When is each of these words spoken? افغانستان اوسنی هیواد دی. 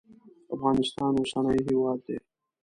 افغانستان 0.55 1.13
اوسنی 1.17 1.57
هیواد 1.67 1.99
دی. 2.05 2.17